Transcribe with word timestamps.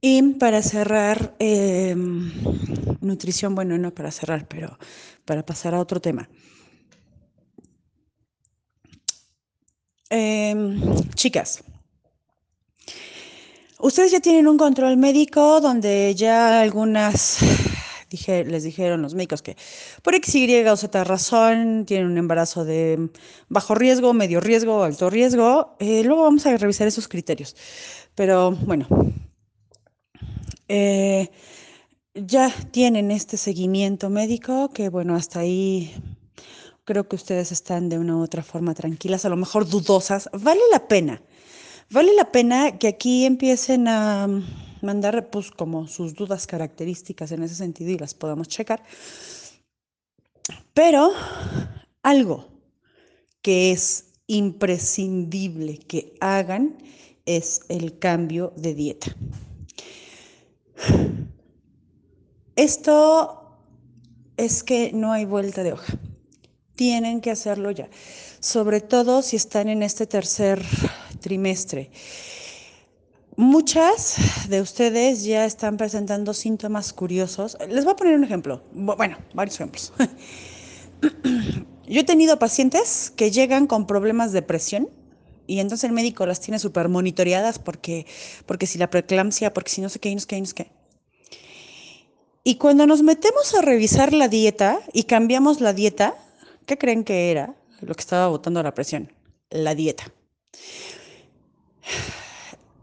Y 0.00 0.22
para 0.34 0.62
cerrar, 0.62 1.34
em, 1.38 2.30
nutrición, 3.00 3.54
bueno, 3.54 3.78
no 3.78 3.94
para 3.94 4.10
cerrar, 4.10 4.46
pero 4.46 4.78
para 5.24 5.44
pasar 5.44 5.74
a 5.74 5.80
otro 5.80 6.00
tema. 6.00 6.28
Em, 10.08 10.80
chicas, 11.14 11.64
ustedes 13.80 14.12
ya 14.12 14.20
tienen 14.20 14.46
un 14.46 14.56
control 14.56 14.96
médico 14.96 15.60
donde 15.60 16.14
ya 16.14 16.60
algunas 16.60 17.38
dije, 18.10 18.44
les 18.44 18.62
dijeron 18.62 19.02
los 19.02 19.14
médicos 19.14 19.42
que 19.42 19.56
por 20.02 20.14
X, 20.14 20.34
Y 20.34 20.64
o 20.68 20.76
Z 20.76 21.04
razón 21.04 21.84
tienen 21.86 22.06
un 22.06 22.18
embarazo 22.18 22.64
de 22.64 23.10
bajo 23.48 23.74
riesgo, 23.74 24.12
medio 24.12 24.40
riesgo, 24.40 24.84
alto 24.84 25.10
riesgo. 25.10 25.76
Eh, 25.80 26.02
luego 26.04 26.22
vamos 26.22 26.46
a 26.46 26.56
revisar 26.56 26.86
esos 26.86 27.08
criterios. 27.08 27.56
Pero 28.14 28.52
bueno, 28.52 28.86
eh, 30.68 31.30
ya 32.14 32.50
tienen 32.70 33.10
este 33.10 33.36
seguimiento 33.36 34.10
médico 34.10 34.70
que 34.70 34.88
bueno, 34.88 35.14
hasta 35.14 35.40
ahí 35.40 35.94
creo 36.84 37.08
que 37.08 37.16
ustedes 37.16 37.52
están 37.52 37.88
de 37.88 37.98
una 37.98 38.16
u 38.16 38.22
otra 38.22 38.42
forma 38.42 38.74
tranquilas, 38.74 39.24
a 39.24 39.28
lo 39.28 39.36
mejor 39.36 39.68
dudosas. 39.68 40.30
Vale 40.32 40.60
la 40.70 40.88
pena. 40.88 41.20
Vale 41.90 42.14
la 42.14 42.32
pena 42.32 42.78
que 42.78 42.88
aquí 42.88 43.26
empiecen 43.26 43.86
a 43.88 44.28
mandar 44.82 45.30
pues 45.30 45.50
como 45.50 45.86
sus 45.88 46.14
dudas 46.14 46.46
características 46.46 47.32
en 47.32 47.42
ese 47.42 47.54
sentido 47.54 47.90
y 47.90 47.98
las 47.98 48.14
podamos 48.14 48.48
checar. 48.48 48.82
Pero 50.74 51.12
algo 52.02 52.48
que 53.42 53.72
es 53.72 54.06
imprescindible 54.26 55.78
que 55.78 56.14
hagan 56.20 56.78
es 57.24 57.62
el 57.68 57.98
cambio 57.98 58.52
de 58.56 58.74
dieta. 58.74 59.16
Esto 62.56 63.60
es 64.38 64.62
que 64.62 64.90
no 64.92 65.12
hay 65.12 65.26
vuelta 65.26 65.62
de 65.62 65.74
hoja. 65.74 65.92
Tienen 66.74 67.20
que 67.20 67.30
hacerlo 67.30 67.70
ya, 67.70 67.90
sobre 68.40 68.80
todo 68.80 69.20
si 69.20 69.36
están 69.36 69.68
en 69.68 69.82
este 69.82 70.06
tercer 70.06 70.62
trimestre. 71.20 71.90
Muchas 73.36 74.48
de 74.48 74.62
ustedes 74.62 75.24
ya 75.24 75.44
están 75.44 75.76
presentando 75.76 76.32
síntomas 76.32 76.94
curiosos. 76.94 77.58
Les 77.68 77.84
voy 77.84 77.92
a 77.92 77.96
poner 77.96 78.14
un 78.14 78.24
ejemplo. 78.24 78.62
Bueno, 78.72 79.18
varios 79.34 79.56
ejemplos. 79.56 79.92
Yo 81.86 82.00
he 82.00 82.04
tenido 82.04 82.38
pacientes 82.38 83.12
que 83.14 83.30
llegan 83.30 83.66
con 83.66 83.86
problemas 83.86 84.32
de 84.32 84.40
presión 84.40 84.88
y 85.46 85.60
entonces 85.60 85.84
el 85.84 85.92
médico 85.92 86.24
las 86.24 86.40
tiene 86.40 86.58
súper 86.58 86.88
monitoreadas 86.88 87.58
porque, 87.58 88.06
porque 88.46 88.66
si 88.66 88.78
la 88.78 88.88
preeclampsia, 88.88 89.52
porque 89.52 89.70
si 89.70 89.82
no 89.82 89.90
sé 89.90 89.98
qué, 89.98 90.14
no 90.14 90.20
sé 90.20 90.26
qué, 90.26 90.40
no 90.40 90.46
sé 90.46 90.54
qué. 90.54 90.75
Y 92.48 92.58
cuando 92.58 92.86
nos 92.86 93.02
metemos 93.02 93.56
a 93.56 93.60
revisar 93.60 94.12
la 94.12 94.28
dieta 94.28 94.78
y 94.92 95.02
cambiamos 95.02 95.60
la 95.60 95.72
dieta, 95.72 96.14
¿qué 96.64 96.78
creen 96.78 97.02
que 97.02 97.32
era 97.32 97.56
lo 97.80 97.92
que 97.92 98.00
estaba 98.00 98.28
botando 98.28 98.62
la 98.62 98.72
presión? 98.72 99.12
La 99.50 99.74
dieta. 99.74 100.04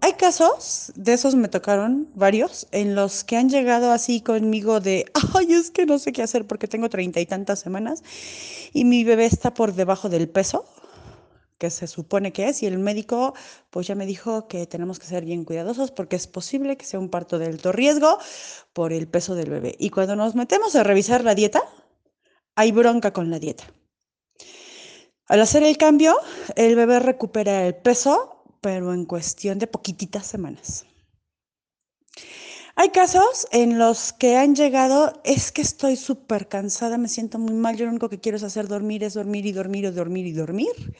Hay 0.00 0.14
casos, 0.14 0.90
de 0.96 1.12
esos 1.12 1.36
me 1.36 1.46
tocaron 1.46 2.08
varios, 2.16 2.66
en 2.72 2.96
los 2.96 3.22
que 3.22 3.36
han 3.36 3.50
llegado 3.50 3.92
así 3.92 4.20
conmigo 4.20 4.80
de, 4.80 5.04
ay, 5.32 5.52
es 5.52 5.70
que 5.70 5.86
no 5.86 6.00
sé 6.00 6.10
qué 6.10 6.24
hacer 6.24 6.44
porque 6.44 6.66
tengo 6.66 6.88
treinta 6.88 7.20
y 7.20 7.26
tantas 7.26 7.60
semanas 7.60 8.02
y 8.72 8.84
mi 8.84 9.04
bebé 9.04 9.26
está 9.26 9.54
por 9.54 9.74
debajo 9.74 10.08
del 10.08 10.28
peso 10.28 10.64
que 11.62 11.70
se 11.70 11.86
supone 11.86 12.32
que 12.32 12.48
es 12.48 12.60
y 12.64 12.66
el 12.66 12.80
médico 12.80 13.34
pues 13.70 13.86
ya 13.86 13.94
me 13.94 14.04
dijo 14.04 14.48
que 14.48 14.66
tenemos 14.66 14.98
que 14.98 15.06
ser 15.06 15.24
bien 15.24 15.44
cuidadosos 15.44 15.92
porque 15.92 16.16
es 16.16 16.26
posible 16.26 16.76
que 16.76 16.84
sea 16.84 16.98
un 16.98 17.08
parto 17.08 17.38
de 17.38 17.46
alto 17.46 17.70
riesgo 17.70 18.18
por 18.72 18.92
el 18.92 19.06
peso 19.06 19.36
del 19.36 19.48
bebé. 19.48 19.76
Y 19.78 19.90
cuando 19.90 20.16
nos 20.16 20.34
metemos 20.34 20.74
a 20.74 20.82
revisar 20.82 21.22
la 21.22 21.36
dieta, 21.36 21.62
hay 22.56 22.72
bronca 22.72 23.12
con 23.12 23.30
la 23.30 23.38
dieta. 23.38 23.62
Al 25.28 25.40
hacer 25.40 25.62
el 25.62 25.76
cambio, 25.76 26.16
el 26.56 26.74
bebé 26.74 26.98
recupera 26.98 27.64
el 27.64 27.76
peso 27.76 28.42
pero 28.60 28.92
en 28.92 29.04
cuestión 29.04 29.60
de 29.60 29.68
poquititas 29.68 30.26
semanas. 30.26 30.84
Hay 32.74 32.88
casos 32.88 33.46
en 33.52 33.78
los 33.78 34.14
que 34.14 34.36
han 34.36 34.54
llegado, 34.54 35.20
es 35.24 35.52
que 35.52 35.60
estoy 35.60 35.96
súper 35.96 36.48
cansada, 36.48 36.96
me 36.96 37.08
siento 37.08 37.38
muy 37.38 37.52
mal, 37.52 37.76
yo 37.76 37.84
lo 37.84 37.90
único 37.90 38.08
que 38.08 38.18
quiero 38.18 38.36
es 38.36 38.42
hacer 38.44 38.66
dormir, 38.66 39.04
es 39.04 39.12
dormir 39.12 39.44
y 39.44 39.52
dormir 39.52 39.84
y 39.84 39.90
dormir 39.90 40.26
y 40.26 40.32
dormir. 40.32 40.94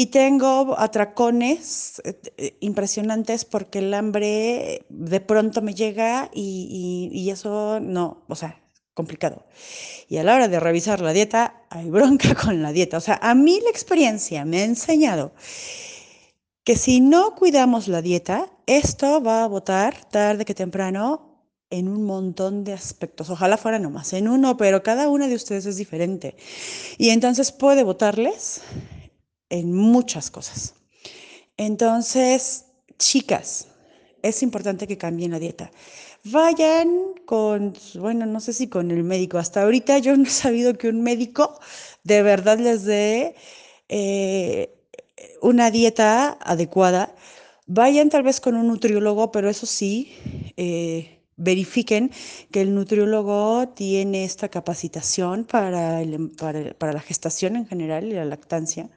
Y 0.00 0.06
tengo 0.06 0.78
atracones 0.78 2.00
eh, 2.04 2.20
eh, 2.36 2.56
impresionantes 2.60 3.44
porque 3.44 3.80
el 3.80 3.92
hambre 3.92 4.86
de 4.88 5.20
pronto 5.20 5.60
me 5.60 5.74
llega 5.74 6.30
y, 6.32 7.10
y 7.12 7.30
eso 7.30 7.80
no, 7.80 8.22
o 8.28 8.36
sea, 8.36 8.62
complicado. 8.94 9.44
Y 10.08 10.18
a 10.18 10.22
la 10.22 10.36
hora 10.36 10.46
de 10.46 10.60
revisar 10.60 11.00
la 11.00 11.12
dieta, 11.12 11.64
hay 11.68 11.90
bronca 11.90 12.32
con 12.40 12.62
la 12.62 12.70
dieta. 12.70 12.96
O 12.96 13.00
sea, 13.00 13.18
a 13.20 13.34
mí 13.34 13.58
la 13.60 13.70
experiencia 13.70 14.44
me 14.44 14.60
ha 14.60 14.64
enseñado 14.66 15.32
que 16.62 16.76
si 16.76 17.00
no 17.00 17.34
cuidamos 17.34 17.88
la 17.88 18.00
dieta, 18.00 18.52
esto 18.66 19.20
va 19.20 19.42
a 19.42 19.48
votar 19.48 20.04
tarde 20.04 20.44
que 20.44 20.54
temprano 20.54 21.42
en 21.70 21.88
un 21.88 22.04
montón 22.04 22.62
de 22.62 22.72
aspectos. 22.72 23.30
Ojalá 23.30 23.56
fuera 23.56 23.80
nomás 23.80 24.12
en 24.12 24.28
uno, 24.28 24.56
pero 24.56 24.84
cada 24.84 25.08
una 25.08 25.26
de 25.26 25.34
ustedes 25.34 25.66
es 25.66 25.76
diferente. 25.76 26.36
Y 26.98 27.10
entonces 27.10 27.50
puede 27.50 27.82
votarles 27.82 28.62
en 29.50 29.72
muchas 29.72 30.30
cosas. 30.30 30.74
Entonces, 31.56 32.66
chicas, 32.98 33.68
es 34.22 34.42
importante 34.42 34.86
que 34.86 34.98
cambien 34.98 35.30
la 35.32 35.38
dieta. 35.38 35.70
Vayan 36.24 37.14
con, 37.26 37.74
bueno, 37.94 38.26
no 38.26 38.40
sé 38.40 38.52
si 38.52 38.68
con 38.68 38.90
el 38.90 39.04
médico. 39.04 39.38
Hasta 39.38 39.62
ahorita 39.62 39.98
yo 39.98 40.16
no 40.16 40.24
he 40.24 40.30
sabido 40.30 40.76
que 40.76 40.88
un 40.88 41.02
médico 41.02 41.58
de 42.04 42.22
verdad 42.22 42.58
les 42.58 42.84
dé 42.84 43.34
eh, 43.88 44.74
una 45.42 45.70
dieta 45.70 46.38
adecuada, 46.40 47.14
vayan 47.66 48.10
tal 48.10 48.22
vez 48.22 48.40
con 48.40 48.56
un 48.56 48.68
nutriólogo, 48.68 49.30
pero 49.30 49.48
eso 49.48 49.66
sí, 49.66 50.12
eh, 50.56 51.20
verifiquen 51.36 52.10
que 52.50 52.60
el 52.60 52.74
nutriólogo 52.74 53.68
tiene 53.68 54.24
esta 54.24 54.48
capacitación 54.48 55.44
para, 55.44 56.02
em, 56.02 56.30
para, 56.30 56.92
la 56.92 57.00
gestación 57.00 57.56
en 57.56 57.66
general 57.66 58.04
y 58.04 58.12
la 58.12 58.24
lactancia. 58.24 58.90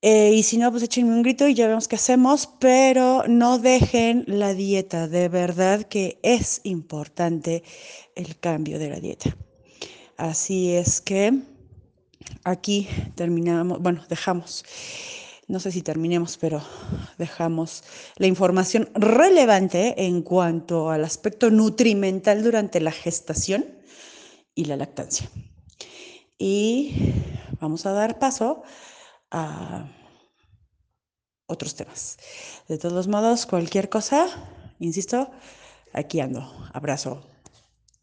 Eh, 0.00 0.32
y 0.32 0.42
si 0.44 0.58
no, 0.58 0.70
pues 0.70 0.82
échenme 0.84 1.12
un 1.12 1.22
grito 1.22 1.48
y 1.48 1.54
ya 1.54 1.66
vemos 1.66 1.88
qué 1.88 1.96
hacemos, 1.96 2.48
pero 2.60 3.24
no 3.26 3.58
dejen 3.58 4.24
la 4.26 4.54
dieta. 4.54 5.08
De 5.08 5.28
verdad 5.28 5.82
que 5.82 6.18
es 6.22 6.60
importante 6.64 7.64
el 8.14 8.38
cambio 8.38 8.78
de 8.78 8.90
la 8.90 9.00
dieta. 9.00 9.36
Así 10.16 10.72
es 10.72 11.00
que 11.00 11.32
aquí 12.44 12.88
terminamos, 13.16 13.80
bueno, 13.80 14.04
dejamos 14.08 14.64
no 15.48 15.60
sé 15.60 15.72
si 15.72 15.80
terminemos, 15.80 16.36
pero 16.36 16.62
dejamos 17.16 17.82
la 18.16 18.26
información 18.26 18.90
relevante 18.94 20.04
en 20.04 20.20
cuanto 20.20 20.90
al 20.90 21.04
aspecto 21.04 21.50
nutrimental 21.50 22.44
durante 22.44 22.80
la 22.80 22.92
gestación 22.92 23.64
y 24.54 24.66
la 24.66 24.76
lactancia. 24.76 25.30
Y 26.36 27.14
vamos 27.60 27.86
a 27.86 27.92
dar 27.92 28.18
paso 28.18 28.62
a 29.30 29.88
otros 31.46 31.74
temas. 31.74 32.18
De 32.68 32.78
todos 32.78 33.08
modos, 33.08 33.46
cualquier 33.46 33.88
cosa, 33.88 34.26
insisto, 34.78 35.30
aquí 35.92 36.20
ando. 36.20 36.42
Abrazo. 36.72 37.37